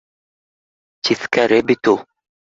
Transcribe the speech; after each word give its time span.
Тиҫкәре 1.09 1.59
бит 1.73 1.91
ул 1.93 2.01